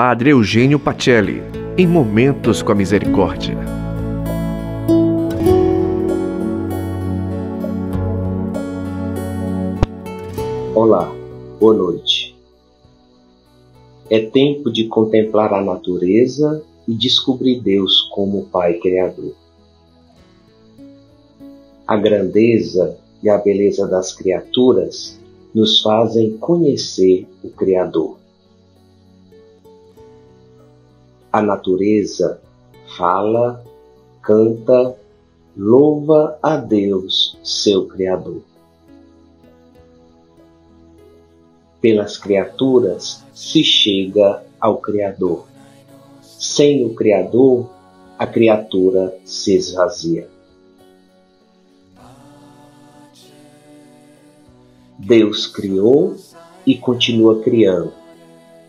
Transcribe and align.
Padre 0.00 0.30
Eugênio 0.30 0.78
Pacelli, 0.78 1.42
em 1.76 1.84
Momentos 1.84 2.62
com 2.62 2.70
a 2.70 2.74
Misericórdia. 2.76 3.58
Olá, 10.72 11.12
boa 11.58 11.74
noite. 11.74 12.36
É 14.08 14.20
tempo 14.20 14.70
de 14.70 14.86
contemplar 14.86 15.52
a 15.52 15.64
natureza 15.64 16.62
e 16.86 16.94
descobrir 16.94 17.60
Deus 17.60 18.02
como 18.02 18.46
Pai 18.46 18.74
Criador. 18.74 19.34
A 21.84 21.96
grandeza 21.96 22.96
e 23.20 23.28
a 23.28 23.36
beleza 23.36 23.84
das 23.88 24.14
criaturas 24.14 25.18
nos 25.52 25.82
fazem 25.82 26.38
conhecer 26.38 27.26
o 27.42 27.48
Criador. 27.48 28.17
A 31.38 31.40
natureza 31.40 32.40
fala, 32.96 33.64
canta, 34.20 34.98
louva 35.56 36.36
a 36.42 36.56
Deus, 36.56 37.38
seu 37.44 37.86
Criador. 37.86 38.42
Pelas 41.80 42.16
criaturas 42.16 43.24
se 43.32 43.62
chega 43.62 44.42
ao 44.60 44.78
Criador. 44.78 45.46
Sem 46.22 46.84
o 46.84 46.92
Criador, 46.94 47.70
a 48.18 48.26
criatura 48.26 49.16
se 49.24 49.54
esvazia. 49.54 50.28
Deus 54.98 55.46
criou 55.46 56.16
e 56.66 56.76
continua 56.76 57.40
criando. 57.40 57.92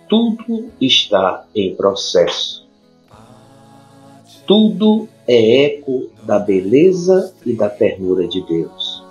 Tudo 0.10 0.72
está 0.82 1.46
em 1.54 1.76
processo. 1.76 2.59
Tudo 4.50 5.08
é 5.28 5.66
eco 5.66 6.10
da 6.24 6.40
beleza 6.40 7.36
e 7.46 7.54
da 7.54 7.70
ternura 7.70 8.28
de 8.28 8.42
Deus. 8.42 9.04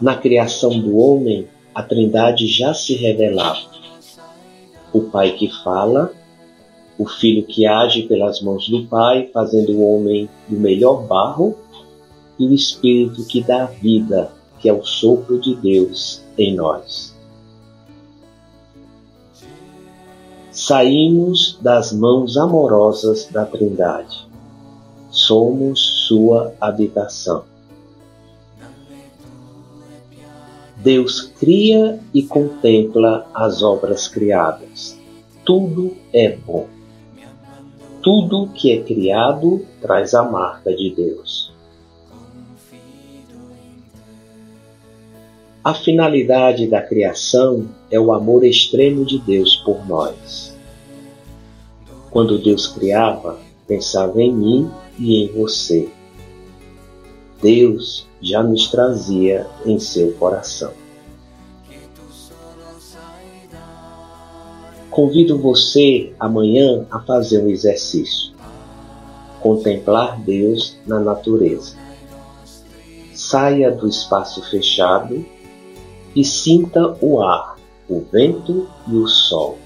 Na 0.00 0.14
criação 0.14 0.78
do 0.78 0.96
homem, 0.96 1.48
a 1.74 1.82
Trindade 1.82 2.46
já 2.46 2.72
se 2.72 2.94
revelava. 2.94 3.58
O 4.92 5.00
Pai 5.00 5.32
que 5.32 5.48
fala, 5.64 6.12
o 6.96 7.08
Filho 7.08 7.44
que 7.44 7.66
age 7.66 8.04
pelas 8.04 8.40
mãos 8.40 8.68
do 8.68 8.86
Pai, 8.86 9.28
fazendo 9.34 9.72
o 9.72 9.96
homem 9.96 10.28
do 10.48 10.60
melhor 10.60 11.08
barro 11.08 11.56
e 12.38 12.46
o 12.46 12.54
Espírito 12.54 13.24
que 13.24 13.42
dá 13.42 13.66
vida, 13.66 14.30
que 14.60 14.68
é 14.68 14.72
o 14.72 14.84
sopro 14.84 15.40
de 15.40 15.56
Deus 15.56 16.22
em 16.38 16.54
nós. 16.54 17.12
Saímos 20.52 21.58
das 21.62 21.94
mãos 21.94 22.36
amorosas 22.36 23.26
da 23.32 23.46
Trindade. 23.46 24.28
Somos 25.08 25.80
sua 26.06 26.52
habitação. 26.60 27.44
Deus 30.76 31.22
cria 31.22 31.98
e 32.12 32.22
contempla 32.24 33.26
as 33.32 33.62
obras 33.62 34.06
criadas. 34.06 34.98
Tudo 35.42 35.96
é 36.12 36.36
bom. 36.36 36.66
Tudo 38.02 38.48
que 38.48 38.72
é 38.72 38.82
criado 38.82 39.64
traz 39.80 40.12
a 40.12 40.22
marca 40.22 40.76
de 40.76 40.94
Deus. 40.94 41.50
A 45.64 45.74
finalidade 45.74 46.66
da 46.66 46.82
criação 46.82 47.68
é 47.88 47.98
o 47.98 48.12
amor 48.12 48.44
extremo 48.44 49.04
de 49.04 49.20
Deus 49.20 49.54
por 49.54 49.86
nós. 49.86 50.52
Quando 52.10 52.42
Deus 52.42 52.66
criava, 52.66 53.38
pensava 53.68 54.20
em 54.20 54.34
mim 54.34 54.70
e 54.98 55.22
em 55.22 55.28
você. 55.28 55.88
Deus 57.40 58.08
já 58.20 58.42
nos 58.42 58.72
trazia 58.72 59.46
em 59.64 59.78
seu 59.78 60.12
coração. 60.14 60.72
Convido 64.90 65.38
você 65.38 66.12
amanhã 66.18 66.84
a 66.90 66.98
fazer 66.98 67.38
um 67.38 67.48
exercício. 67.48 68.32
Contemplar 69.40 70.20
Deus 70.20 70.76
na 70.84 70.98
natureza. 70.98 71.76
Saia 73.14 73.70
do 73.70 73.86
espaço 73.88 74.42
fechado 74.50 75.24
e 76.14 76.24
sinta 76.24 76.96
o 77.00 77.20
ar, 77.20 77.56
o 77.88 78.00
vento 78.00 78.68
e 78.88 78.96
o 78.96 79.06
sol. 79.06 79.58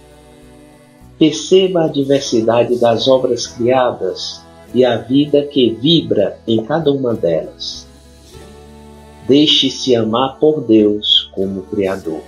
Perceba 1.19 1.85
a 1.85 1.89
diversidade 1.89 2.79
das 2.79 3.09
obras 3.09 3.47
criadas 3.47 4.43
e 4.75 4.85
a 4.85 4.99
vida 4.99 5.43
que 5.43 5.71
vibra 5.71 6.39
em 6.47 6.63
cada 6.65 6.93
uma 6.93 7.15
delas. 7.15 7.87
Deixe-se 9.27 9.97
amar 9.97 10.39
por 10.39 10.61
Deus 10.61 11.31
como 11.35 11.63
Criador. 11.63 12.21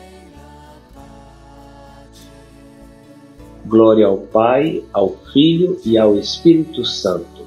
Glória 3.67 4.07
ao 4.07 4.17
Pai, 4.17 4.83
ao 4.93 5.15
Filho 5.33 5.79
e 5.85 5.99
ao 5.99 6.17
Espírito 6.17 6.85
Santo, 6.87 7.47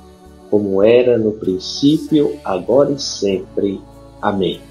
como 0.50 0.84
era 0.84 1.18
no 1.18 1.32
princípio, 1.32 2.40
agora 2.46 2.92
e 2.92 3.00
sempre. 3.00 3.82
Amém. 4.22 4.62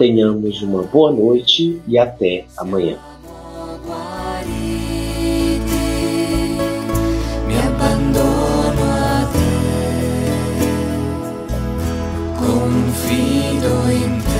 Tenhamos 0.00 0.62
uma 0.62 0.82
boa 0.84 1.12
noite 1.12 1.78
e 1.86 1.98
até 1.98 2.46
amanhã. 2.56 2.96
confido 12.38 14.39